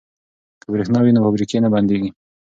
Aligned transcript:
که 0.61 0.67
بریښنا 0.71 0.99
وي 1.01 1.11
نو 1.13 1.23
فابریکې 1.25 1.57
نه 1.63 1.69
بندیږي. 1.73 2.09